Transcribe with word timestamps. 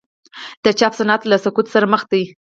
د 0.63 0.65
چاپ 0.79 0.93
صنعت 0.99 1.21
له 1.31 1.37
سقوط 1.45 1.67
سره 1.73 1.85
مخ 1.93 2.03
دی؟ 2.11 2.23